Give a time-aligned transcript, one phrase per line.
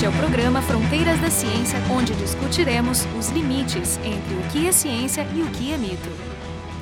[0.00, 4.72] Este é o programa Fronteiras da Ciência, onde discutiremos os limites entre o que é
[4.72, 6.08] ciência e o que é mito.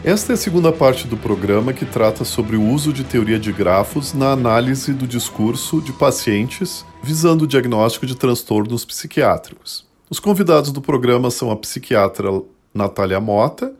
[0.04, 3.50] Esta é a segunda parte do programa que trata sobre o uso de teoria de
[3.50, 9.85] grafos na análise do discurso de pacientes visando o diagnóstico de transtornos psiquiátricos.
[10.09, 12.30] Os convidados do programa são a psiquiatra
[12.73, 13.75] Natália Mota,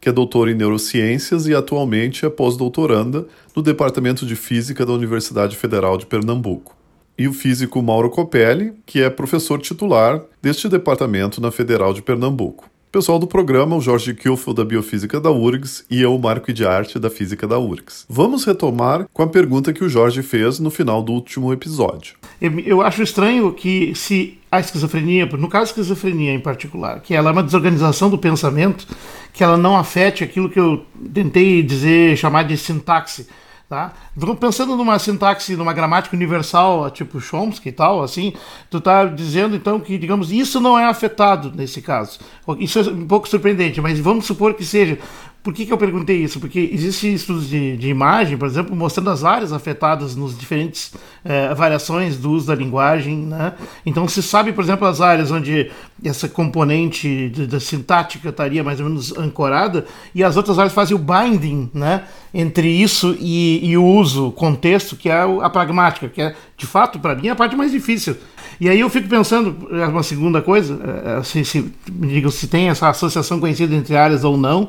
[0.00, 5.58] que é doutora em neurociências e atualmente é pós-doutoranda no Departamento de Física da Universidade
[5.58, 6.78] Federal de Pernambuco
[7.18, 12.70] e o físico Mauro Copelli, que é professor titular deste departamento na Federal de Pernambuco.
[12.90, 16.98] Pessoal do programa, o Jorge Kilfel da Biofísica da URGS e eu, Marco de Arte
[16.98, 18.06] da Física da URGS.
[18.08, 22.14] Vamos retomar com a pergunta que o Jorge fez no final do último episódio.
[22.40, 27.28] Eu acho estranho que se a esquizofrenia, no caso a esquizofrenia em particular, que ela
[27.28, 28.86] é uma desorganização do pensamento,
[29.34, 33.26] que ela não afete aquilo que eu tentei dizer, chamar de sintaxe,
[33.68, 33.92] Tá?
[34.40, 38.32] Pensando numa sintaxe, numa gramática universal, tipo Chomsky e tal, assim,
[38.70, 42.18] tu tá dizendo então que, digamos, isso não é afetado nesse caso.
[42.58, 44.98] Isso é um pouco surpreendente, mas vamos supor que seja.
[45.42, 46.40] Por que, que eu perguntei isso?
[46.40, 50.92] Porque existem estudos de, de, imagem, por exemplo, mostrando as áreas afetadas nos diferentes
[51.24, 53.16] eh, variações do uso da linguagem.
[53.18, 53.54] Né?
[53.86, 55.70] Então se sabe, por exemplo, as áreas onde
[56.04, 60.98] essa componente da sintática estaria mais ou menos ancorada e as outras áreas fazem o
[60.98, 62.02] binding né?
[62.34, 66.98] entre isso e, e o uso, contexto, que é a pragmática, que é, de fato,
[66.98, 68.16] para mim, a parte mais difícil.
[68.60, 72.68] E aí eu fico pensando, é uma segunda coisa, eh, se, se, digam se tem
[72.68, 74.68] essa associação conhecida entre áreas ou não,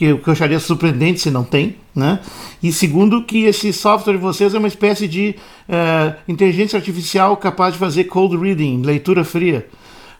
[0.00, 2.20] que, eu acharia surpreendente se não tem, né?
[2.62, 5.36] E segundo, que esse software de vocês é uma espécie de
[5.68, 9.66] uh, inteligência artificial capaz de fazer cold reading, leitura fria.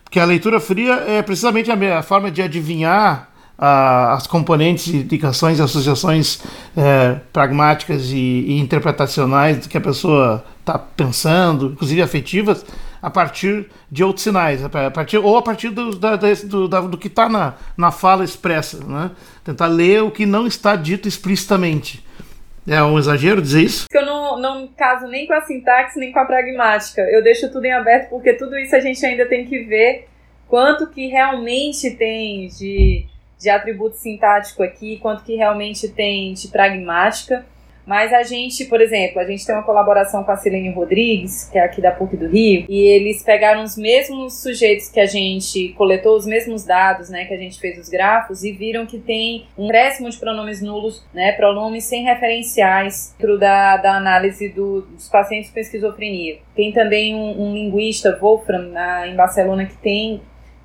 [0.05, 5.58] Porque a leitura fria é precisamente a, a forma de adivinhar uh, as componentes, indicações
[5.58, 6.34] e associações
[6.77, 12.67] uh, pragmáticas e, e interpretacionais do que a pessoa está pensando, inclusive afetivas,
[13.02, 16.98] a partir de outros sinais, a partir, ou a partir do, da, do, da, do
[16.98, 18.84] que está na, na fala expressa.
[18.84, 19.11] Né?
[19.44, 22.05] Tentar ler o que não está dito explicitamente.
[22.68, 23.86] É um exagero dizer isso?
[23.92, 27.00] Eu não, não caso nem com a sintaxe nem com a pragmática.
[27.02, 30.08] Eu deixo tudo em aberto porque tudo isso a gente ainda tem que ver
[30.46, 33.06] quanto que realmente tem de,
[33.39, 37.46] de atributo sintático aqui, quanto que realmente tem de pragmática.
[37.86, 41.58] Mas a gente, por exemplo, a gente tem uma colaboração com a Silene Rodrigues, que
[41.58, 45.70] é aqui da PUC do Rio, e eles pegaram os mesmos sujeitos que a gente
[45.70, 49.46] coletou, os mesmos dados, né, que a gente fez os grafos, e viram que tem
[49.57, 55.08] um crescimento de pronomes nulos, né, pronomes sem referenciais dentro da, da análise do, dos
[55.08, 56.39] pacientes com esquizofrenia.
[56.55, 60.20] Tem também um, um linguista, Wolfram, na, em Barcelona, que tem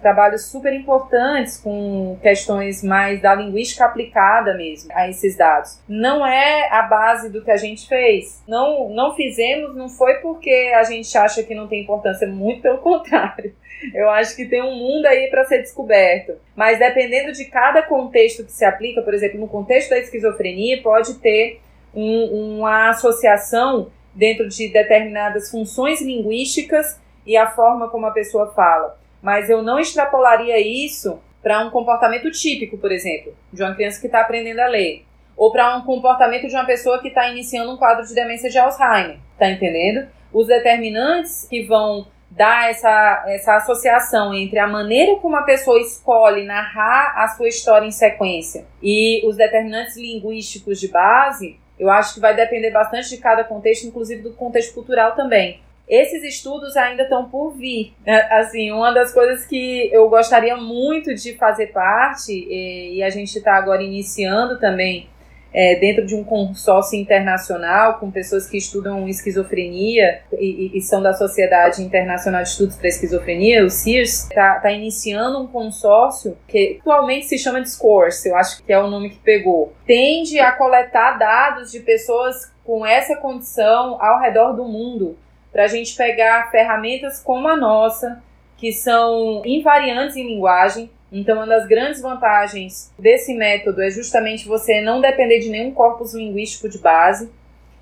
[0.05, 5.79] trabalhos super importantes com questões mais da linguística aplicada mesmo a esses dados.
[5.89, 8.43] Não é a base do que a gente fez.
[8.47, 12.77] Não, não fizemos, não foi porque a gente acha que não tem importância, muito pelo
[12.77, 13.55] contrário.
[13.95, 16.33] Eu acho que tem um mundo aí para ser descoberto.
[16.55, 21.15] Mas dependendo de cada contexto que se aplica, por exemplo, no contexto da esquizofrenia, pode
[21.15, 21.61] ter
[21.95, 29.03] um, uma associação dentro de determinadas funções linguísticas e a forma como a pessoa fala
[29.25, 34.05] mas eu não extrapolaria isso para um comportamento típico, por exemplo, de uma criança que
[34.05, 35.03] está aprendendo a ler,
[35.35, 38.59] ou para um comportamento de uma pessoa que está iniciando um quadro de demência de
[38.59, 40.07] Alzheimer, tá entendendo?
[40.31, 46.43] Os determinantes que vão dar essa, essa associação entre a maneira como a pessoa escolhe
[46.43, 52.19] narrar a sua história em sequência e os determinantes linguísticos de base, eu acho que
[52.19, 55.64] vai depender bastante de cada contexto, inclusive do contexto cultural também.
[55.87, 57.93] Esses estudos ainda estão por vir.
[58.05, 63.37] É, assim, uma das coisas que eu gostaria muito de fazer parte, e, a gente
[63.37, 65.07] está agora iniciando também
[65.53, 71.13] é, dentro de um consórcio internacional com pessoas que estudam esquizofrenia e, e são da
[71.13, 77.27] Sociedade Internacional de Estudos para Esquizofrenia, o CIRS, está tá iniciando um consórcio que atualmente
[77.27, 79.71] se chama Discourse, eu acho que é o nome que pegou.
[79.85, 85.15] Tende a coletar dados de pessoas com essa condição ao redor do mundo
[85.55, 88.21] para a gente pegar ferramentas como a nossa,
[88.57, 90.91] que são invariantes em linguagem.
[91.09, 96.13] Então, uma das grandes vantagens desse método é justamente você não depender de nenhum corpus
[96.13, 97.31] linguístico de base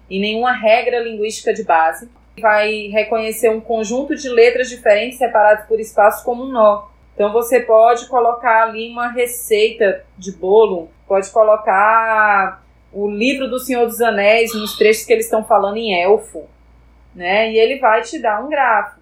[0.07, 2.11] e nenhuma regra linguística de base.
[2.39, 6.89] Vai reconhecer um conjunto de letras diferentes separadas por espaços como um nó.
[7.15, 13.87] Então, você pode colocar ali uma receita de bolo, pode colocar o livro do Senhor
[13.87, 16.52] dos Anéis nos trechos que eles estão falando em elfo
[17.15, 17.51] né?
[17.51, 18.99] E ele vai te dar um grafo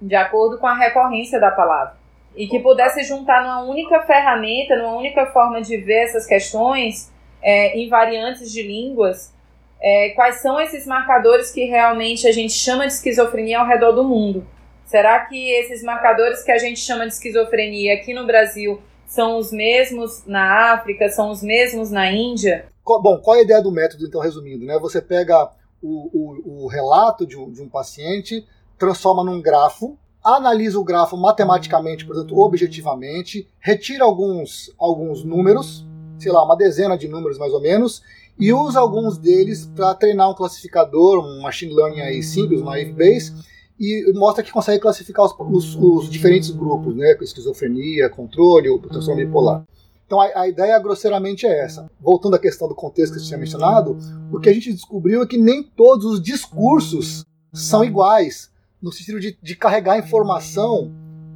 [0.00, 1.94] de acordo com a recorrência da palavra.
[2.36, 7.78] E que pudesse juntar numa única ferramenta, numa única forma de ver essas questões é,
[7.78, 9.32] em variantes de línguas,
[9.80, 14.02] é, quais são esses marcadores que realmente a gente chama de esquizofrenia ao redor do
[14.02, 14.46] mundo.
[14.84, 19.52] Será que esses marcadores que a gente chama de esquizofrenia aqui no Brasil são os
[19.52, 22.66] mesmos na África, são os mesmos na Índia?
[22.84, 24.64] Bom, qual é a ideia do método, então, resumindo?
[24.64, 24.78] Né?
[24.78, 25.50] Você pega
[25.84, 28.46] o, o, o relato de um, de um paciente,
[28.78, 35.86] transforma num grafo, analisa o grafo matematicamente, portanto, objetivamente, retira alguns, alguns números,
[36.18, 38.02] sei lá, uma dezena de números mais ou menos,
[38.38, 43.34] e usa alguns deles para treinar um classificador, um machine learning aí simples, uma Base,
[43.78, 49.64] e mostra que consegue classificar os, os, os diferentes grupos, né, esquizofrenia, controle, transtorno bipolar.
[50.06, 51.90] Então a, a, ideia grosseiramente é essa.
[52.00, 53.98] Voltando à questão do contexto que você tinha mencionado,
[54.32, 58.50] o que a gente descobriu é que nem todos os discursos são iguais,
[58.82, 60.92] no sentido de, de carregar informação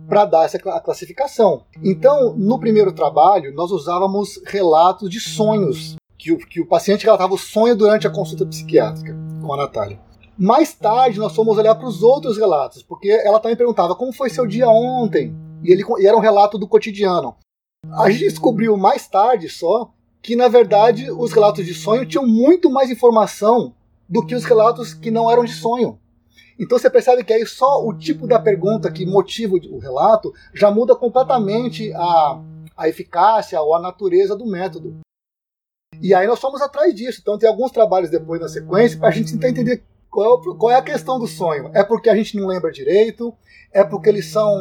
[0.09, 1.65] para dar essa classificação.
[1.83, 7.35] Então, no primeiro trabalho, nós usávamos relatos de sonhos, que o, que o paciente relatava
[7.35, 10.01] o sonho durante a consulta psiquiátrica com a Natália.
[10.37, 14.31] Mais tarde, nós fomos olhar para os outros relatos, porque ela também perguntava como foi
[14.31, 17.37] seu dia ontem, e, ele, e era um relato do cotidiano.
[17.97, 19.91] A gente descobriu mais tarde só
[20.21, 23.75] que, na verdade, os relatos de sonho tinham muito mais informação
[24.09, 25.99] do que os relatos que não eram de sonho.
[26.59, 30.71] Então você percebe que aí só o tipo da pergunta que motiva o relato já
[30.71, 32.43] muda completamente a,
[32.77, 34.99] a eficácia ou a natureza do método.
[36.01, 37.21] E aí nós fomos atrás disso.
[37.23, 40.71] Então tem alguns trabalhos depois na sequência para a gente tentar entender qual é, qual
[40.73, 41.71] é a questão do sonho.
[41.73, 43.33] É porque a gente não lembra direito?
[43.73, 44.53] É porque eles são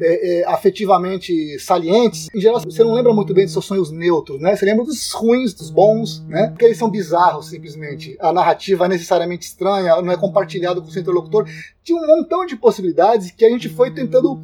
[0.00, 4.40] é, é, afetivamente salientes, em geral você não lembra muito bem dos seus sonhos neutros,
[4.40, 4.56] né?
[4.56, 6.48] Você lembra dos ruins, dos bons, né?
[6.48, 8.16] Porque eles são bizarros, simplesmente.
[8.20, 11.46] A narrativa é necessariamente estranha, não é compartilhado com o seu interlocutor.
[11.82, 14.40] Tinha um montão de possibilidades que a gente foi tentando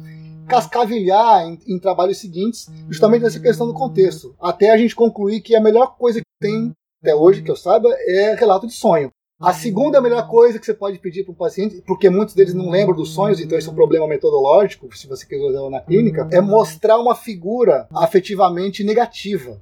[0.47, 4.35] cascavilhar em, em trabalhos seguintes, justamente nessa questão do contexto.
[4.39, 6.71] Até a gente concluir que a melhor coisa que tem
[7.01, 9.11] até hoje, que eu saiba, é relato de sonho.
[9.39, 12.71] A segunda melhor coisa que você pode pedir para um paciente, porque muitos deles não
[12.71, 16.27] lembram dos sonhos, então isso é um problema metodológico, se você quiser usar na clínica,
[16.31, 19.61] é mostrar uma figura afetivamente negativa.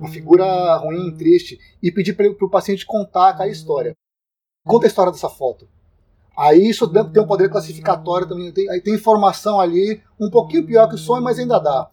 [0.00, 3.94] Uma figura ruim, triste, e pedir para o paciente contar aquela história.
[4.66, 5.68] Conta a história dessa foto.
[6.36, 10.88] Aí isso tem um poder classificatório também, tem, aí tem informação ali, um pouquinho pior
[10.88, 11.88] que o sonho, mas ainda dá.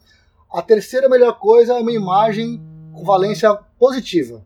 [0.51, 2.59] A terceira melhor coisa é uma imagem
[2.95, 4.43] com valência positiva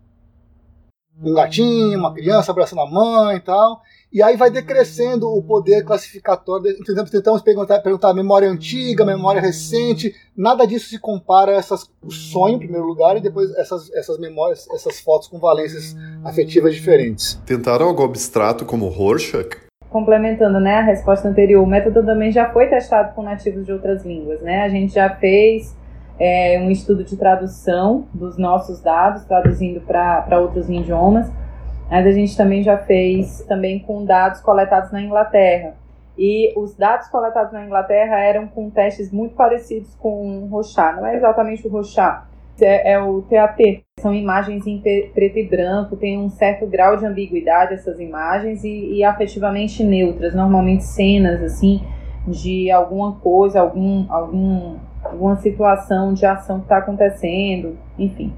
[1.24, 3.82] um gatinho, uma criança abraçando a mãe e tal.
[4.12, 6.78] E aí vai decrescendo o poder classificatório.
[6.86, 10.14] Tentamos, tentamos perguntar, perguntar memória antiga, memória recente.
[10.36, 14.18] Nada disso se compara a essas, o sonho, em primeiro lugar, e depois essas, essas
[14.18, 17.42] memórias, essas fotos com valências afetivas diferentes.
[17.46, 19.58] Tentaram algo abstrato como Rorschach?
[19.90, 24.06] Complementando né, a resposta anterior, o método também já foi testado com nativos de outras
[24.06, 24.42] línguas.
[24.42, 24.62] Né?
[24.62, 25.76] A gente já fez
[26.20, 31.32] é, um estudo de tradução dos nossos dados, traduzindo para outros idiomas,
[31.90, 35.74] mas a gente também já fez também com dados coletados na Inglaterra.
[36.18, 40.96] E os dados coletados na Inglaterra eram com testes muito parecidos com o Rochat.
[40.96, 42.24] Não é exatamente o Rochat,
[42.62, 43.84] é, é o TAT.
[44.00, 48.94] São imagens em preto e branco, tem um certo grau de ambiguidade essas imagens e,
[48.94, 50.34] e afetivamente neutras.
[50.34, 51.82] Normalmente cenas assim
[52.28, 58.34] de alguma coisa, algum, algum alguma situação de ação que está acontecendo, enfim.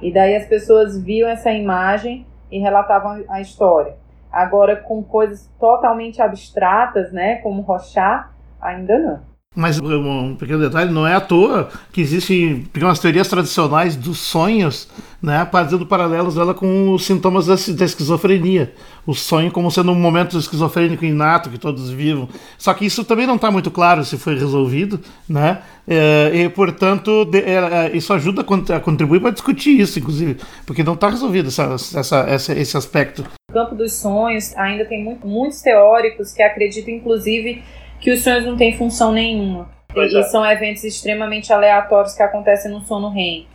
[0.00, 3.96] E daí as pessoas viam essa imagem e relatavam a história.
[4.30, 8.28] Agora, com coisas totalmente abstratas, né, como Rochat,
[8.60, 9.33] ainda não.
[9.54, 14.88] Mas um pequeno detalhe, não é à toa que existem pequenas teorias tradicionais dos sonhos,
[15.22, 18.74] né, fazendo paralelos dela com os sintomas da, da, esquizofrenia.
[19.06, 22.28] O sonho como sendo um momento esquizofrênico inato que todos vivam.
[22.58, 25.62] Só que isso também não está muito claro se foi resolvido, né?
[25.86, 30.82] É, e, portanto, de, é, é isso ajuda a, contribuir para discutir isso, inclusive, porque
[30.82, 33.24] não está resolvido essa, essa, essa, esse aspecto.
[33.50, 37.62] No campo dos sonhos, ainda tem muito, muitos teóricos que acreditam, inclusive,
[38.04, 39.66] que os sonhos não têm função nenhuma.
[39.96, 40.22] E, é.
[40.24, 43.46] são eventos extremamente aleatórios que acontecem no sono REM.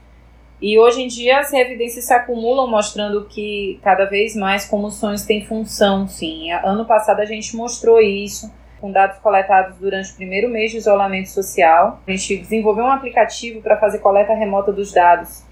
[0.59, 4.95] E hoje em dia as evidências se acumulam mostrando que cada vez mais como os
[4.95, 6.51] sonhos têm função, sim.
[6.51, 8.51] Ano passado a gente mostrou isso
[8.81, 12.01] com dados coletados durante o primeiro mês de isolamento social.
[12.07, 15.43] A gente desenvolveu um aplicativo para fazer coleta remota dos dados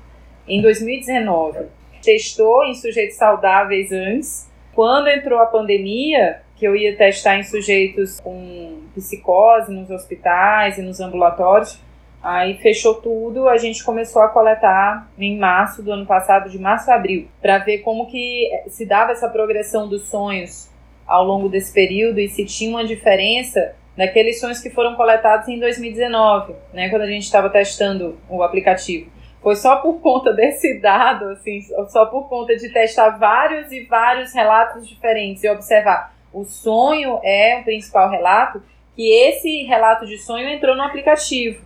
[0.48, 1.68] em 2019.
[2.02, 4.47] Testou em sujeitos saudáveis antes.
[4.78, 10.84] Quando entrou a pandemia, que eu ia testar em sujeitos com psicose nos hospitais e
[10.84, 11.82] nos ambulatórios.
[12.22, 16.92] Aí fechou tudo, a gente começou a coletar em março do ano passado, de março
[16.92, 20.70] a abril, para ver como que se dava essa progressão dos sonhos
[21.08, 25.60] ao longo desse período e se tinha uma diferença naqueles sonhos que foram coletados em
[25.60, 29.10] 2019, né, quando a gente estava testando o aplicativo.
[29.42, 34.34] Foi só por conta desse dado, assim, só por conta de testar vários e vários
[34.34, 38.62] relatos diferentes e observar o sonho é o principal relato,
[38.96, 41.64] que esse relato de sonho entrou no aplicativo,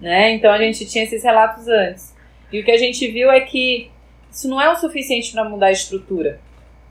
[0.00, 0.32] né?
[0.32, 2.14] Então a gente tinha esses relatos antes.
[2.52, 3.90] E o que a gente viu é que
[4.30, 6.40] isso não é o suficiente para mudar a estrutura.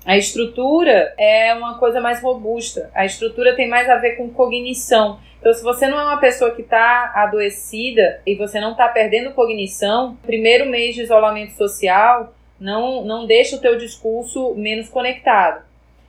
[0.05, 2.89] A estrutura é uma coisa mais robusta.
[2.93, 5.19] A estrutura tem mais a ver com cognição.
[5.39, 9.33] Então, se você não é uma pessoa que está adoecida e você não está perdendo
[9.33, 15.63] cognição, primeiro mês de isolamento social não, não deixa o teu discurso menos conectado,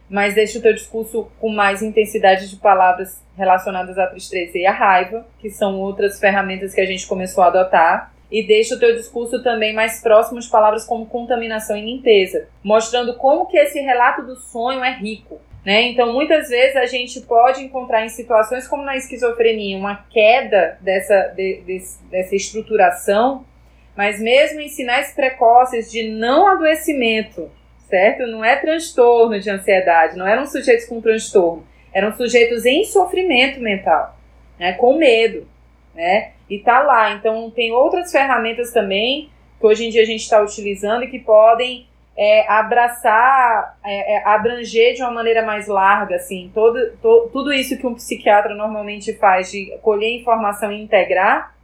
[0.09, 4.73] mas deixa o teu discurso com mais intensidade de palavras relacionadas à tristeza e à
[4.73, 8.95] raiva, que são outras ferramentas que a gente começou a adotar e deixa o teu
[8.95, 14.23] discurso também mais próximo de palavras como contaminação e limpeza, mostrando como que esse relato
[14.23, 15.41] do sonho é rico.
[15.65, 15.83] Né?
[15.83, 21.33] Então, muitas vezes a gente pode encontrar em situações como na esquizofrenia uma queda dessa,
[21.35, 23.47] de, de, dessa estruturação,
[23.97, 27.51] mas mesmo em sinais precoces de não adoecimento,
[27.89, 28.27] certo?
[28.27, 34.19] Não é transtorno de ansiedade, não eram sujeitos com transtorno, eram sujeitos em sofrimento mental,
[34.59, 34.73] né?
[34.75, 35.49] com medo,
[35.95, 36.34] né?
[36.49, 37.13] E tá lá.
[37.13, 41.19] Então tem outras ferramentas também que hoje em dia a gente está utilizando e que
[41.19, 41.87] podem
[42.17, 47.77] é, abraçar, é, é, abranger de uma maneira mais larga, assim, todo, to, tudo isso
[47.77, 51.55] que um psiquiatra normalmente faz de colher informação e integrar,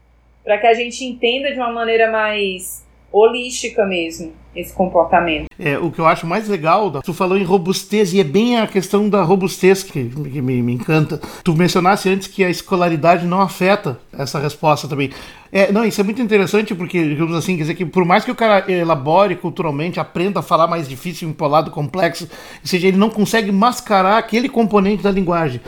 [0.43, 5.47] para que a gente entenda de uma maneira mais holística mesmo esse comportamento.
[5.59, 8.67] É, o que eu acho mais legal, tu falou em robustez, e é bem a
[8.67, 11.21] questão da robustez que, que me, me, encanta.
[11.45, 15.11] Tu mencionasse antes que a escolaridade não afeta essa resposta também.
[15.53, 18.31] É, não, isso é muito interessante porque, digamos assim, quer dizer que por mais que
[18.31, 23.11] o cara elabore culturalmente, aprenda a falar mais difícil, empolado, complexo, ou seja, ele não
[23.11, 25.61] consegue mascarar aquele componente da linguagem.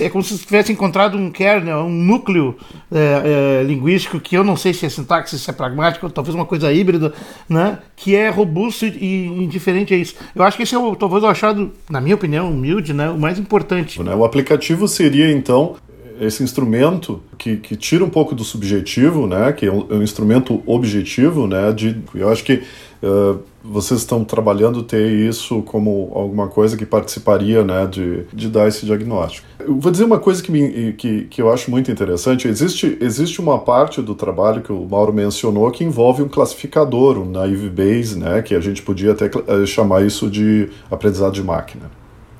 [0.00, 2.56] É como se tivesse encontrado um kernel, um núcleo
[2.90, 6.46] é, é, linguístico que eu não sei se é sintaxe, se é pragmático, talvez uma
[6.46, 7.12] coisa híbrida,
[7.48, 7.78] né?
[7.96, 10.14] Que é robusto e indiferente a isso.
[10.34, 13.08] Eu acho que esse é o, talvez o achado, na minha opinião, humilde, né?
[13.10, 14.00] O mais importante.
[14.00, 15.76] O aplicativo seria, então,
[16.20, 20.02] esse instrumento que, que tira um pouco do subjetivo, né, que é um, é um
[20.02, 22.62] instrumento objetivo, né, de, eu acho que
[23.02, 23.38] uh,
[23.70, 28.86] vocês estão trabalhando ter isso como alguma coisa que participaria, né, de, de dar esse
[28.86, 29.46] diagnóstico.
[29.60, 33.40] Eu vou dizer uma coisa que, me, que, que eu acho muito interessante, existe, existe
[33.40, 38.16] uma parte do trabalho que o Mauro mencionou que envolve um classificador, um naive Bayes,
[38.16, 41.90] né, que a gente podia até eh, chamar isso de aprendizado de máquina,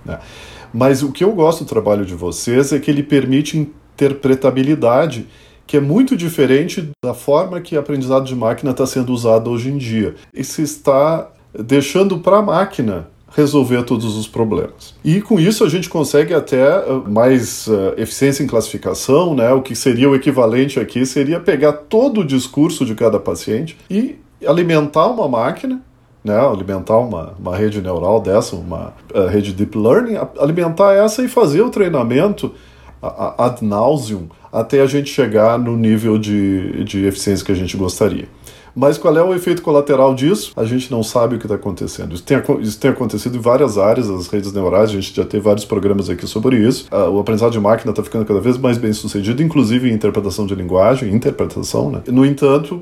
[0.04, 0.18] né.
[0.72, 5.26] Mas o que eu gosto do trabalho de vocês é que ele permite interpretabilidade,
[5.68, 9.76] que é muito diferente da forma que aprendizado de máquina está sendo usado hoje em
[9.76, 10.14] dia.
[10.32, 13.06] E se está deixando para a máquina
[13.36, 14.94] resolver todos os problemas.
[15.04, 19.52] E com isso a gente consegue até uh, mais uh, eficiência em classificação, né?
[19.52, 24.16] O que seria o equivalente aqui seria pegar todo o discurso de cada paciente e
[24.46, 25.82] alimentar uma máquina
[26.24, 31.28] né, alimentar uma, uma rede neural dessa, uma uh, rede deep learning, alimentar essa e
[31.28, 32.52] fazer o treinamento
[33.00, 38.26] ad nauseum até a gente chegar no nível de, de eficiência que a gente gostaria.
[38.78, 40.52] Mas qual é o efeito colateral disso?
[40.56, 42.14] A gente não sabe o que está acontecendo.
[42.14, 45.42] Isso tem, isso tem, acontecido em várias áreas das redes neurais, a gente já teve
[45.42, 46.86] vários programas aqui sobre isso.
[46.92, 50.46] Uh, o aprendizado de máquina está ficando cada vez mais bem sucedido, inclusive em interpretação
[50.46, 52.02] de linguagem, interpretação, né?
[52.06, 52.80] No entanto,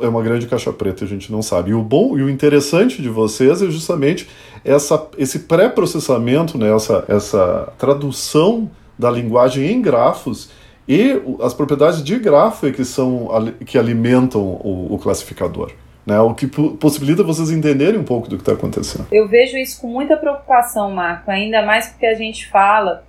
[0.00, 1.70] é uma grande caixa preta, a gente não sabe.
[1.70, 4.28] E o bom e o interessante de vocês é justamente
[4.64, 6.74] essa, esse pré-processamento, né?
[6.74, 8.68] essa, essa tradução
[8.98, 10.48] da linguagem em grafos
[10.88, 13.28] e as propriedades de grafo que são
[13.64, 15.72] que alimentam o, o classificador.
[16.04, 19.08] Né, o que possibilita vocês entenderem um pouco do que está acontecendo.
[19.10, 23.04] Eu vejo isso com muita preocupação, Marco, ainda mais porque a gente fala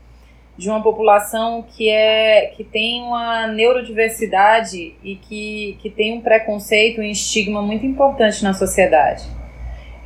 [0.58, 7.00] de uma população que é que tem uma neurodiversidade e que, que tem um preconceito,
[7.00, 9.24] um estigma muito importante na sociedade.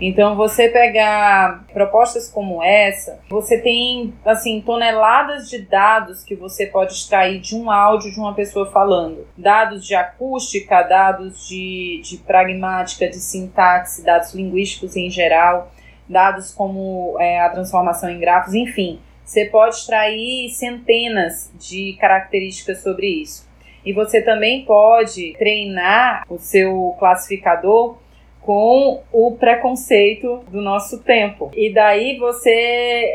[0.01, 6.93] Então, você pegar propostas como essa, você tem, assim, toneladas de dados que você pode
[6.93, 9.27] extrair de um áudio de uma pessoa falando.
[9.37, 15.71] Dados de acústica, dados de, de pragmática, de sintaxe, dados linguísticos em geral,
[16.09, 18.99] dados como é, a transformação em grafos, enfim.
[19.23, 23.47] Você pode extrair centenas de características sobre isso.
[23.85, 27.97] E você também pode treinar o seu classificador
[28.41, 31.51] com o preconceito do nosso tempo.
[31.55, 32.49] E daí você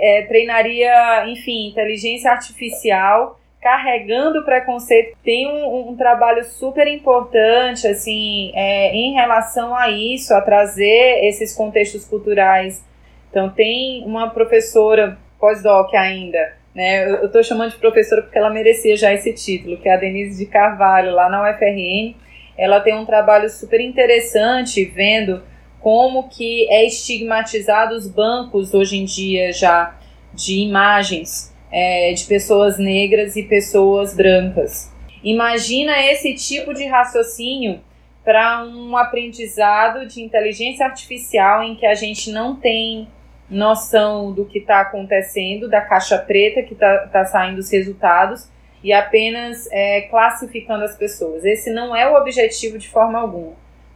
[0.01, 5.17] é, treinaria, enfim, inteligência artificial carregando o preconceito.
[5.25, 11.53] Tem um, um trabalho super importante, assim, é, em relação a isso, a trazer esses
[11.53, 12.85] contextos culturais.
[13.29, 17.11] Então, tem uma professora pós-doc ainda, né?
[17.11, 20.39] Eu estou chamando de professora porque ela merecia já esse título, que é a Denise
[20.39, 22.15] de Carvalho, lá na UFRN
[22.57, 25.43] ela tem um trabalho super interessante vendo
[25.81, 29.97] como que é estigmatizado os bancos hoje em dia já
[30.33, 34.93] de imagens é, de pessoas negras e pessoas brancas.
[35.23, 37.81] Imagina esse tipo de raciocínio
[38.25, 43.09] para um aprendizado de inteligência artificial em que a gente não tem
[43.49, 48.49] noção do que está acontecendo, da caixa preta que está tá saindo os resultados
[48.87, 51.45] e apenas é, classificando as pessoas.
[51.45, 53.55] Esse não é o objetivo de forma alguma.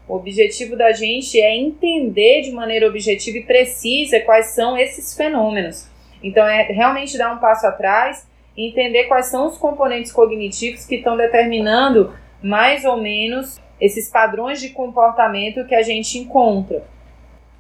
[0.09, 5.89] O objetivo da gente é entender de maneira objetiva e precisa quais são esses fenômenos.
[6.21, 10.97] Então, é realmente dar um passo atrás e entender quais são os componentes cognitivos que
[10.97, 16.83] estão determinando mais ou menos esses padrões de comportamento que a gente encontra.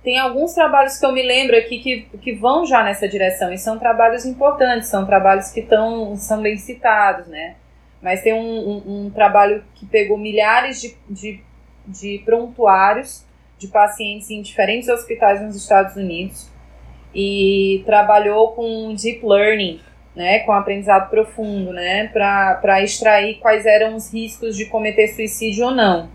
[0.03, 3.59] Tem alguns trabalhos que eu me lembro aqui que, que vão já nessa direção, e
[3.59, 7.57] são trabalhos importantes, são trabalhos que tão, são bem citados, né?
[8.01, 11.41] Mas tem um, um, um trabalho que pegou milhares de, de,
[11.87, 13.27] de prontuários
[13.59, 16.49] de pacientes em diferentes hospitais nos Estados Unidos
[17.15, 19.81] e trabalhou com deep learning,
[20.17, 25.71] né, com aprendizado profundo, né, para extrair quais eram os riscos de cometer suicídio ou
[25.73, 26.09] não.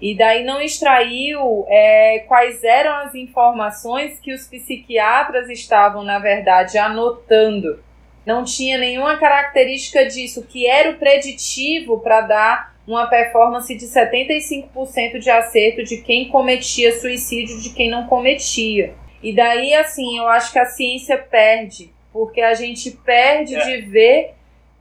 [0.00, 6.76] E daí não extraiu é, quais eram as informações que os psiquiatras estavam, na verdade,
[6.76, 7.82] anotando.
[8.26, 15.18] Não tinha nenhuma característica disso, que era o preditivo para dar uma performance de 75%
[15.18, 18.94] de acerto de quem cometia suicídio de quem não cometia.
[19.22, 23.64] E daí, assim, eu acho que a ciência perde, porque a gente perde é.
[23.64, 24.34] de ver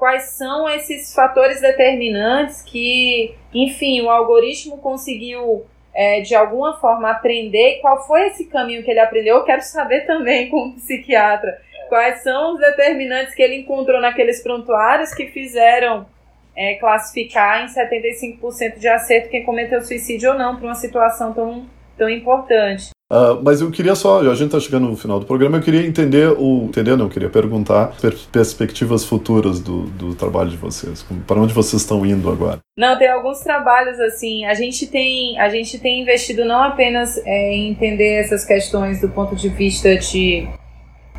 [0.04, 7.78] quais são esses fatores determinantes que, enfim, o algoritmo conseguiu é, de alguma forma aprender
[7.78, 9.38] e qual foi esse caminho que ele aprendeu.
[9.38, 11.58] Eu quero saber também, como psiquiatra,
[11.88, 16.06] quais são os determinantes que ele encontrou naqueles prontuários que fizeram
[16.54, 21.66] é, classificar em 75% de acerto quem cometeu suicídio ou não para uma situação tão,
[21.98, 22.90] tão importante.
[23.14, 25.86] Uh, mas eu queria só, a gente está chegando no final do programa, eu queria
[25.86, 31.06] entender, o, entender não, eu queria perguntar per, perspectivas futuras do, do trabalho de vocês,
[31.28, 32.58] para onde vocês estão indo agora?
[32.76, 37.54] Não, tem alguns trabalhos assim, a gente tem, a gente tem investido não apenas é,
[37.54, 40.48] em entender essas questões do ponto de vista de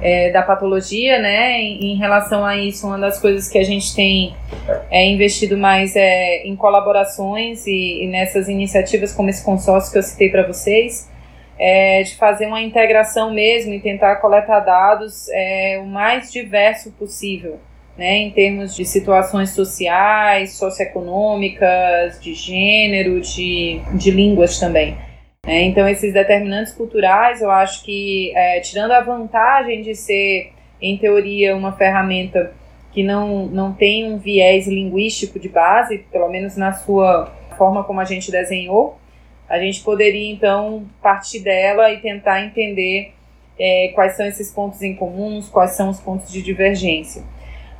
[0.00, 1.60] é, da patologia, né?
[1.60, 4.34] Em, em, relação a isso, uma das coisas que a gente tem
[4.90, 10.02] é, investido mais é em colaborações e, e nessas iniciativas como esse consórcio que eu
[10.02, 11.13] citei para vocês
[11.58, 17.58] é, de fazer uma integração mesmo e tentar coletar dados é, o mais diverso possível,
[17.96, 24.96] né, em termos de situações sociais, socioeconômicas, de gênero, de, de línguas também.
[25.46, 30.96] É, então, esses determinantes culturais, eu acho que, é, tirando a vantagem de ser, em
[30.96, 32.52] teoria, uma ferramenta
[32.92, 38.00] que não, não tem um viés linguístico de base, pelo menos na sua forma como
[38.00, 38.98] a gente desenhou,
[39.54, 43.12] a gente poderia então partir dela e tentar entender
[43.58, 47.22] é, quais são esses pontos em comuns, quais são os pontos de divergência.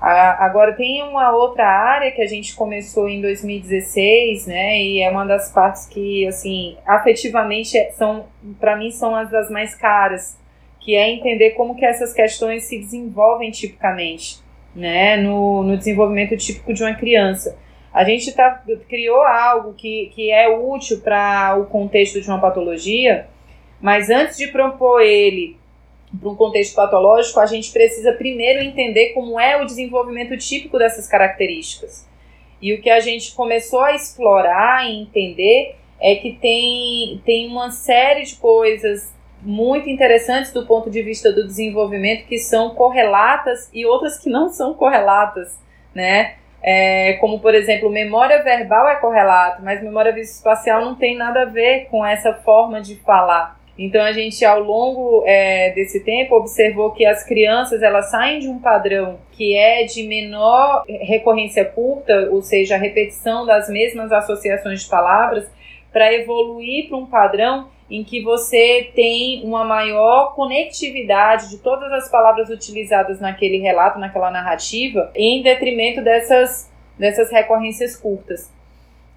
[0.00, 5.10] A, agora tem uma outra área que a gente começou em 2016, né, e é
[5.10, 8.26] uma das partes que, assim, afetivamente é, são,
[8.60, 10.38] para mim, são as das mais caras,
[10.80, 14.38] que é entender como que essas questões se desenvolvem tipicamente,
[14.76, 17.56] né, no, no desenvolvimento típico de uma criança.
[17.94, 23.28] A gente tá, criou algo que, que é útil para o contexto de uma patologia,
[23.80, 25.56] mas antes de propor ele
[26.20, 31.06] para um contexto patológico, a gente precisa primeiro entender como é o desenvolvimento típico dessas
[31.06, 32.08] características.
[32.60, 37.70] E o que a gente começou a explorar e entender é que tem, tem uma
[37.70, 43.84] série de coisas muito interessantes do ponto de vista do desenvolvimento que são correlatas e
[43.84, 45.58] outras que não são correlatas,
[45.94, 46.36] né?
[46.66, 51.44] É, como, por exemplo, memória verbal é correlato, mas memória espacial não tem nada a
[51.44, 53.60] ver com essa forma de falar.
[53.76, 58.48] Então a gente ao longo é, desse tempo observou que as crianças elas saem de
[58.48, 64.84] um padrão que é de menor recorrência curta, ou seja, a repetição das mesmas associações
[64.84, 65.50] de palavras,
[65.92, 72.10] para evoluir para um padrão em que você tem uma maior conectividade de todas as
[72.10, 78.50] palavras utilizadas naquele relato, naquela narrativa, em detrimento dessas, dessas recorrências curtas.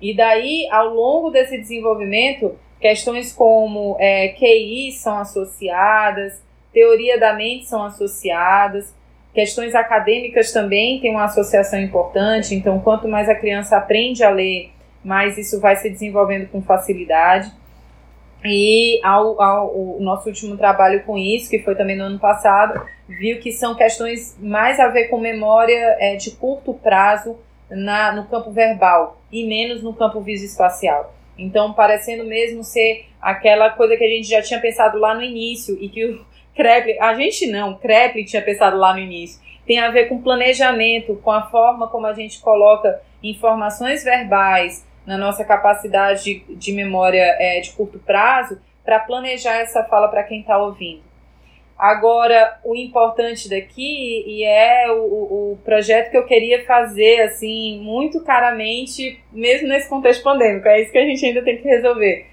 [0.01, 7.65] E daí, ao longo desse desenvolvimento, questões como é, QI são associadas, teoria da mente
[7.65, 8.93] são associadas,
[9.33, 14.71] questões acadêmicas também têm uma associação importante, então, quanto mais a criança aprende a ler,
[15.03, 17.51] mais isso vai se desenvolvendo com facilidade.
[18.45, 22.85] E ao, ao, o nosso último trabalho com isso, que foi também no ano passado,
[23.07, 27.37] viu que são questões mais a ver com memória é, de curto prazo
[27.69, 31.13] na, no campo verbal e menos no campo visoespacial.
[31.37, 35.77] Então, parecendo mesmo ser aquela coisa que a gente já tinha pensado lá no início
[35.79, 39.91] e que o Kreplin, a gente não, Kreplin tinha pensado lá no início, tem a
[39.91, 46.43] ver com planejamento, com a forma como a gente coloca informações verbais na nossa capacidade
[46.49, 51.07] de, memória é, de curto prazo para planejar essa fala para quem está ouvindo.
[51.77, 58.23] Agora, o importante daqui, e é o, o, projeto que eu queria fazer, assim, muito
[58.23, 62.25] caramente, mesmo nesse contexto pandêmico, é isso que a gente ainda tem que resolver.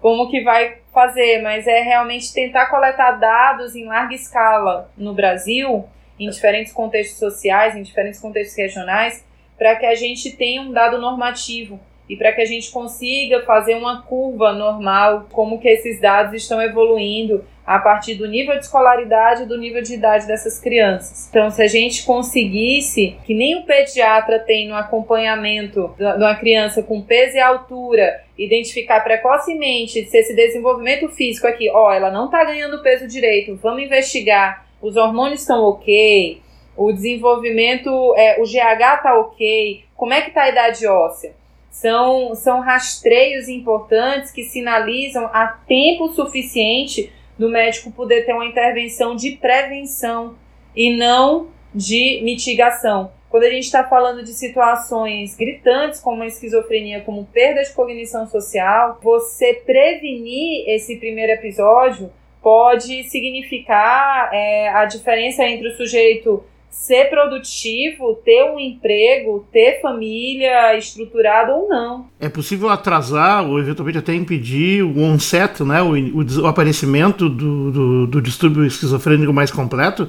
[0.00, 5.84] Como que vai fazer, mas é realmente tentar coletar dados em larga escala no Brasil,
[6.18, 10.98] em diferentes contextos sociais, em diferentes contextos regionais, para que a gente tenha um dado
[10.98, 16.34] normativo e para que a gente consiga fazer uma curva normal, como que esses dados
[16.34, 21.28] estão evoluindo a partir do nível de escolaridade e do nível de idade dessas crianças.
[21.30, 26.82] Então, se a gente conseguisse, que nem o pediatra tem no acompanhamento de uma criança
[26.82, 32.42] com peso e altura, identificar precocemente se esse desenvolvimento físico aqui, ó, ela não está
[32.42, 36.42] ganhando peso direito, vamos investigar, os hormônios estão ok,
[36.76, 41.38] o desenvolvimento, é, o GH está ok, como é que está a idade óssea?
[41.70, 49.16] São, são rastreios importantes que sinalizam a tempo suficiente do médico poder ter uma intervenção
[49.16, 50.36] de prevenção
[50.76, 53.12] e não de mitigação.
[53.30, 58.26] Quando a gente está falando de situações gritantes, como a esquizofrenia, como perda de cognição
[58.26, 67.10] social, você prevenir esse primeiro episódio pode significar é, a diferença entre o sujeito ser
[67.10, 72.06] produtivo, ter um emprego, ter família estruturada ou não.
[72.18, 77.70] É possível atrasar ou eventualmente até impedir o onset, né, o, o, o aparecimento do,
[77.70, 80.08] do, do distúrbio esquizofrênico mais completo?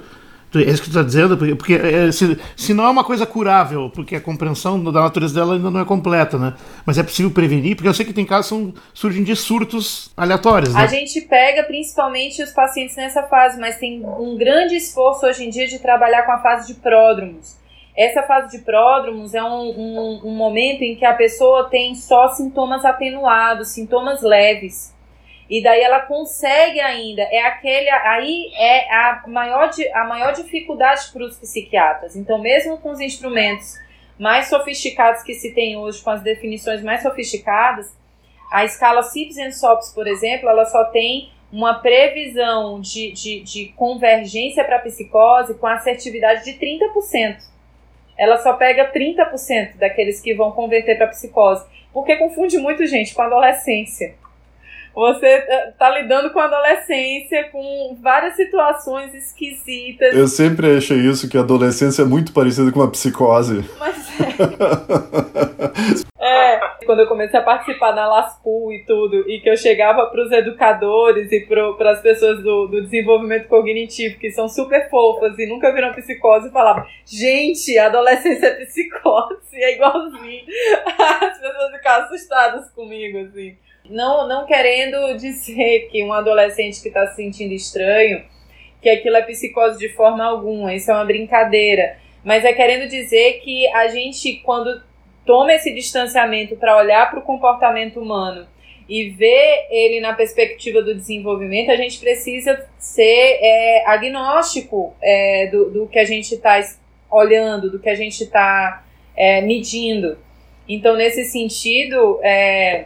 [0.54, 1.38] É isso que tu está dizendo?
[1.38, 5.34] Porque, porque é, se, se, não é uma coisa curável, porque a compreensão da natureza
[5.34, 6.54] dela ainda não é completa, né?
[6.86, 10.74] Mas é possível prevenir, porque eu sei que tem casos que surgem de surtos aleatórios.
[10.74, 10.82] Né?
[10.82, 15.50] A gente pega principalmente os pacientes nessa fase, mas tem um grande esforço hoje em
[15.50, 17.56] dia de trabalhar com a fase de pródromos.
[17.96, 22.30] Essa fase de pródromos é um, um, um momento em que a pessoa tem só
[22.30, 24.94] sintomas atenuados, sintomas leves
[25.52, 27.24] e daí ela consegue ainda.
[27.24, 27.90] É aquele.
[27.90, 32.16] Aí é a maior, a maior dificuldade para os psiquiatras.
[32.16, 33.78] Então, mesmo com os instrumentos
[34.18, 37.94] mais sofisticados que se tem hoje, com as definições mais sofisticadas,
[38.50, 43.66] a escala SIPS and SOPS, por exemplo, ela só tem uma previsão de, de, de
[43.76, 47.44] convergência para psicose com assertividade de 30%.
[48.18, 51.66] Ela só pega 30% daqueles que vão converter para psicose.
[51.92, 54.16] Porque confunde muito gente com adolescência.
[54.94, 60.14] Você eh, tá lidando com a adolescência, com várias situações esquisitas.
[60.14, 63.64] Eu sempre achei isso, que a adolescência é muito parecida com uma psicose.
[63.80, 64.02] Mas
[66.20, 66.56] é.
[66.56, 66.62] é.
[66.86, 70.32] Quando eu comecei a participar da LASPU e tudo, e que eu chegava para os
[70.32, 75.72] educadores e para as pessoas do, do desenvolvimento cognitivo, que são super fofas e nunca
[75.74, 80.44] viram psicose, e falava: gente, a adolescência é psicose, é igualzinho.
[81.00, 83.56] As pessoas ficavam assustadas comigo, assim.
[83.92, 88.24] Não, não querendo dizer que um adolescente que está se sentindo estranho,
[88.82, 91.98] que aquilo é psicose de forma alguma, isso é uma brincadeira.
[92.24, 94.82] Mas é querendo dizer que a gente, quando
[95.26, 98.48] toma esse distanciamento para olhar para o comportamento humano
[98.88, 105.70] e ver ele na perspectiva do desenvolvimento, a gente precisa ser é, agnóstico é, do,
[105.70, 106.60] do que a gente está
[107.10, 108.84] olhando, do que a gente está
[109.16, 110.18] é, medindo.
[110.68, 112.86] Então, nesse sentido, é,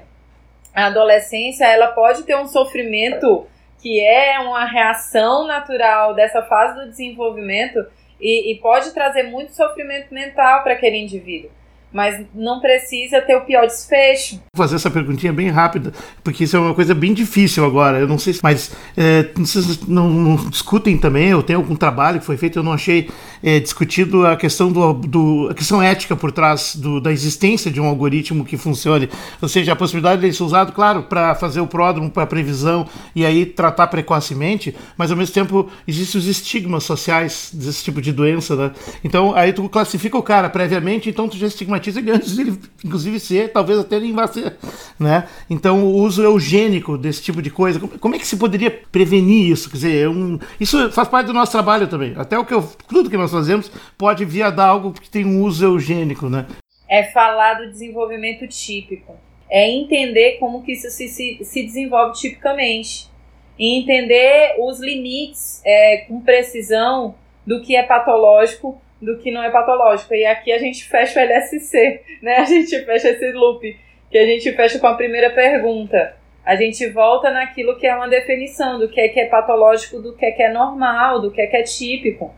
[0.76, 3.48] a adolescência ela pode ter um sofrimento
[3.82, 7.86] que é uma reação natural dessa fase do desenvolvimento
[8.20, 11.50] e, e pode trazer muito sofrimento mental para aquele indivíduo
[11.96, 14.36] mas não precisa ter o pior desfecho.
[14.54, 18.00] Vou fazer essa perguntinha bem rápida, porque isso é uma coisa bem difícil agora.
[18.00, 22.20] Eu não sei se, mas é, vocês não, não, discutem também, eu tenho algum trabalho
[22.20, 23.10] que foi feito, eu não achei
[23.42, 27.80] é, discutido a questão do, do, a questão ética por trás do, da existência de
[27.80, 29.10] um algoritmo que funcione.
[29.42, 33.26] Ou seja, a possibilidade de ser usado, claro, para fazer o pródromo, para previsão e
[33.26, 38.54] aí tratar precocemente, mas ao mesmo tempo existem os estigmas sociais desse tipo de doença,
[38.54, 38.72] né?
[39.02, 43.20] Então aí tu classifica o cara previamente, então tu já estigmatiza e antes dele, inclusive,
[43.20, 44.56] ser, talvez até nem vá ser,
[45.00, 45.28] né?
[45.50, 49.70] Então, o uso eugênico desse tipo de coisa, como é que se poderia prevenir isso?
[49.70, 52.14] Quer dizer, é um, isso faz parte do nosso trabalho também.
[52.16, 55.26] Até o que eu, tudo que nós fazemos pode vir a dar algo que tem
[55.26, 56.46] um uso eugênico, né?
[56.88, 59.16] É falar do desenvolvimento típico.
[59.50, 63.10] É entender como que isso se, se, se desenvolve tipicamente.
[63.58, 69.52] E entender os limites é, com precisão do que é patológico do que não é
[69.52, 70.14] patológico.
[70.14, 72.38] E aqui a gente fecha o LSC, né?
[72.38, 73.78] A gente fecha esse loop,
[74.10, 76.16] que a gente fecha com a primeira pergunta.
[76.46, 80.16] a gente volta naquilo que é uma definição do que é que é patológico, do
[80.16, 82.34] que é que é normal, do que é que é típico.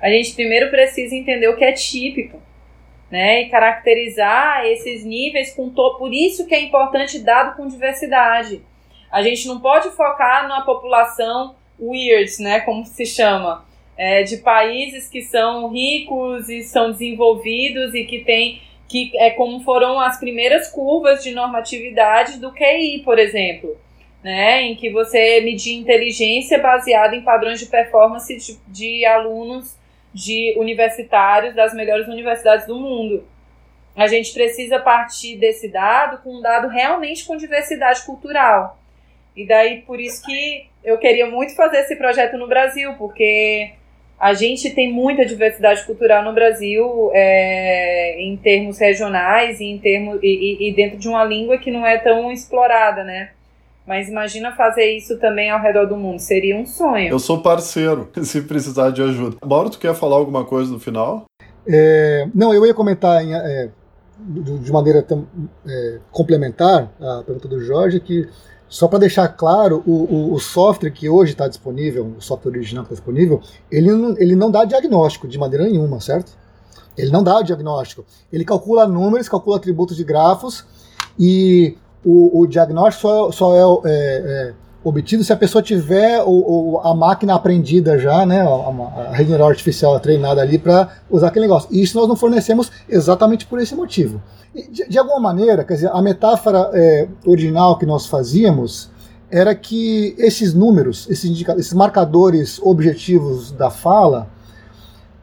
[0.00, 2.42] A gente primeiro precisa entender o que é típico,
[3.08, 3.42] né?
[3.42, 5.96] E caracterizar esses níveis com to...
[5.96, 8.60] por isso que é importante dado com diversidade.
[9.12, 13.64] A gente não pode focar na população weird, né, como se chama,
[14.02, 19.60] é, de países que são ricos e são desenvolvidos e que têm que é como
[19.60, 23.78] foram as primeiras curvas de normatividade do QI, por exemplo,
[24.20, 29.78] né, em que você media inteligência baseada em padrões de performance de, de alunos
[30.12, 33.24] de universitários das melhores universidades do mundo.
[33.94, 38.80] A gente precisa partir desse dado com um dado realmente com diversidade cultural.
[39.36, 43.74] E daí por isso que eu queria muito fazer esse projeto no Brasil, porque
[44.22, 50.20] a gente tem muita diversidade cultural no Brasil é, em termos regionais e, em termos,
[50.22, 53.30] e, e, dentro de uma língua que não é tão explorada, né?
[53.84, 57.08] Mas imagina fazer isso também ao redor do mundo, seria um sonho.
[57.08, 59.38] Eu sou parceiro, se precisar de ajuda.
[59.44, 61.24] Mauro, tu quer falar alguma coisa no final?
[61.66, 63.70] É, não, eu ia comentar em, é,
[64.60, 65.04] de maneira
[65.66, 68.28] é, complementar a pergunta do Jorge que
[68.72, 72.84] só para deixar claro, o, o, o, software que hoje está disponível, o software original
[72.84, 76.32] que está disponível, ele não, ele não dá diagnóstico de maneira nenhuma, certo?
[76.96, 78.02] Ele não dá o diagnóstico.
[78.32, 80.64] Ele calcula números, calcula atributos de grafos
[81.18, 86.80] e o, o diagnóstico só, só é, é, é, obtido se a pessoa tiver o,
[86.82, 91.68] a máquina aprendida já, né, a, a neural artificial treinada ali para usar aquele negócio.
[91.70, 94.20] E isso nós não fornecemos exatamente por esse motivo.
[94.54, 98.90] De, de, alguma maneira, quer dizer, a metáfora é, original que nós fazíamos
[99.30, 104.28] era que esses números, esses, esses marcadores objetivos da fala,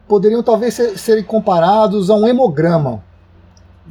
[0.08, 3.04] poderiam talvez ser, serem comparados a um hemograma.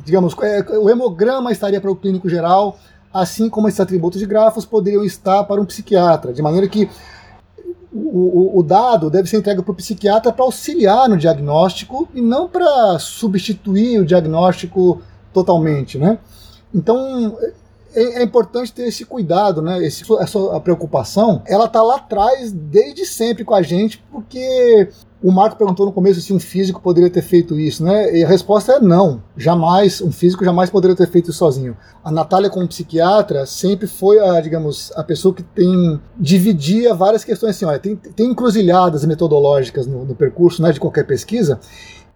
[0.03, 2.77] Digamos, é, o hemograma estaria para o clínico geral,
[3.13, 6.89] assim como esses atributos de grafos poderiam estar para um psiquiatra, de maneira que
[7.91, 12.21] o, o, o dado deve ser entregue para o psiquiatra para auxiliar no diagnóstico e
[12.21, 15.01] não para substituir o diagnóstico
[15.33, 16.19] totalmente, né?
[16.73, 17.37] Então
[17.93, 19.83] é, é, importante ter esse cuidado, né?
[19.83, 24.89] Esse, essa preocupação, ela tá lá atrás desde sempre com a gente, porque
[25.21, 28.17] o Marco perguntou no começo se um físico poderia ter feito isso, né?
[28.17, 29.21] E a resposta é não.
[29.35, 31.75] Jamais, um físico jamais poderia ter feito isso sozinho.
[32.03, 37.55] A Natália, como psiquiatra, sempre foi a, digamos, a pessoa que tem dividia várias questões
[37.55, 41.59] assim, olha, tem, tem encruzilhadas metodológicas no, no percurso, né, de qualquer pesquisa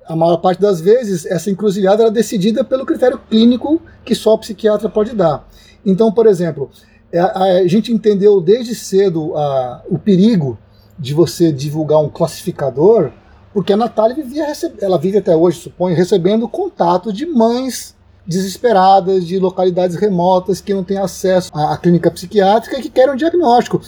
[0.06, 4.38] a maior parte das vezes, essa encruzilhada era decidida pelo critério clínico que só o
[4.38, 5.48] psiquiatra pode dar.
[5.86, 6.70] Então, por exemplo,
[7.12, 10.58] é, a, gente entendeu desde cedo a, o perigo
[10.98, 13.12] de você divulgar um classificador,
[13.54, 14.48] porque a Natália vivia,
[14.82, 20.84] ela vive até hoje, suponho, recebendo contato de mães desesperadas, de localidades remotas que não
[20.84, 23.82] têm acesso à, clínica psiquiátrica e que querem um diagnóstico.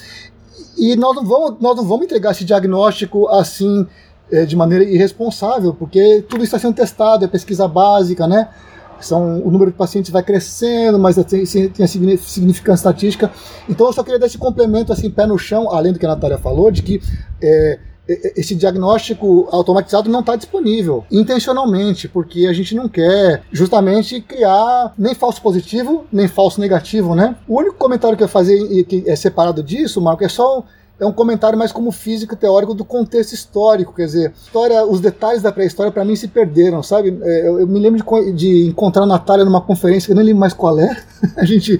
[0.77, 3.87] E nós não vamos, nós não vamos entregar esse diagnóstico assim
[4.31, 8.49] é, de maneira irresponsável, porque tudo está sendo testado, é pesquisa básica, né?
[8.99, 13.31] São, o número de pacientes vai crescendo, mas tem, tem a significância estatística.
[13.69, 16.09] Então eu só queria dar esse complemento, assim, pé no chão, além do que a
[16.09, 17.01] Natália falou, de que
[17.41, 24.93] é, esse diagnóstico automatizado não está disponível intencionalmente, porque a gente não quer justamente criar
[24.97, 27.35] nem falso positivo, nem falso negativo, né?
[27.47, 30.63] O único comentário que eu fazer que é separado disso, Marco, é só
[30.99, 35.41] é um comentário mais como físico teórico do contexto histórico, quer dizer, história, os detalhes
[35.41, 37.17] da pré-história para mim se perderam, sabe?
[37.21, 40.39] É, eu, eu me lembro de, de, encontrar a Natália numa conferência, eu nem lembro
[40.39, 40.97] mais qual é,
[41.35, 41.79] a gente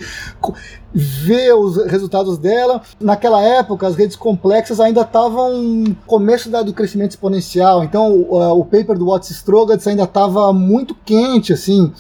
[0.94, 2.82] vê os resultados dela.
[3.00, 8.98] Naquela época, as redes complexas ainda estavam começo do crescimento exponencial, então o, o paper
[8.98, 11.92] do Watts Strogatz ainda estava muito quente, assim,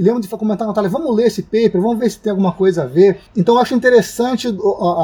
[0.00, 2.84] e lembro de comentar, Natália, vamos ler esse paper, vamos ver se tem alguma coisa
[2.84, 3.18] a ver.
[3.36, 4.48] Então eu acho interessante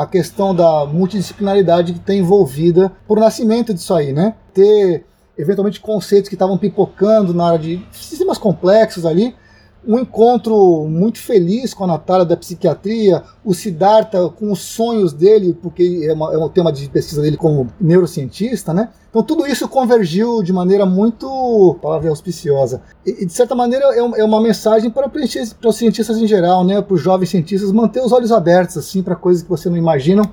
[0.01, 4.35] a questão da multidisciplinaridade que tem envolvida por nascimento disso aí, né?
[4.55, 5.05] Ter
[5.37, 9.37] eventualmente conceitos que estavam pipocando na área de sistemas complexos ali,
[9.87, 15.57] um encontro muito feliz com a Natália da psiquiatria, o Siddhartha com os sonhos dele,
[15.63, 18.89] porque é, uma, é um tema de pesquisa dele como neurocientista, né?
[19.09, 24.25] Então tudo isso convergiu de maneira muito, palavra auspiciosa, e, de certa maneira é, é
[24.25, 26.83] uma mensagem para, para os cientistas em geral, né?
[26.83, 30.29] Para os jovens cientistas manter os olhos abertos assim para coisas que você não imagina.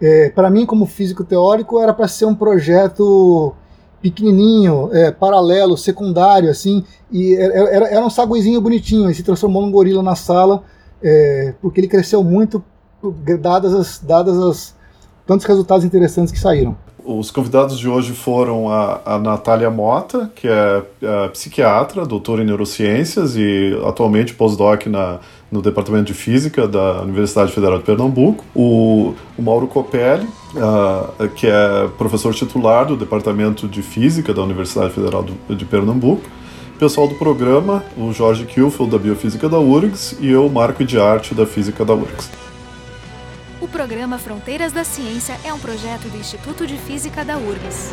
[0.00, 3.52] É, para mim, como físico teórico, era para ser um projeto
[4.00, 9.70] pequenininho, é, paralelo, secundário, assim, e era, era um saguizinho bonitinho, e se transformou num
[9.70, 10.62] gorila na sala,
[11.02, 12.62] é, porque ele cresceu muito,
[13.40, 14.74] dadas as, dadas as
[15.26, 16.76] tantos resultados interessantes que saíram.
[17.04, 22.46] Os convidados de hoje foram a, a Natália Mota, que é, é psiquiatra, doutora em
[22.46, 25.18] neurociências e atualmente pós-doc na,
[25.50, 28.44] no Departamento de Física da Universidade Federal de Pernambuco.
[28.54, 34.92] O, o Mauro Copelli, uh, que é professor titular do Departamento de Física da Universidade
[34.92, 36.22] Federal do, de Pernambuco.
[36.78, 41.34] Pessoal do programa, o Jorge Kilfeld, da Biofísica da URGS, e eu, Marco de Arte,
[41.34, 42.30] da Física da URGS.
[43.60, 47.90] O programa Fronteiras da Ciência é um projeto do Instituto de Física da URGS.